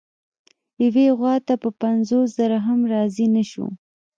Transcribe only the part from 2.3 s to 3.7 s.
زره هم راضي نه شو.